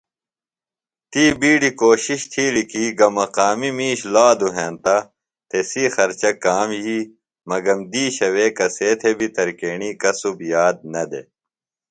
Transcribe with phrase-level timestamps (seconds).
[1.11, 4.97] تی بِیڈیۡ کوشِش تِھیلیۡ کی گہ مقامی مِیش لادُوۡ ہینتہ
[5.49, 6.99] تسی خرچہ کام یھی
[7.49, 11.27] مگم دِیشہ وے کسے تھےۡ بیۡ ترکیݨی کسُب یاد نہ دےۡ۔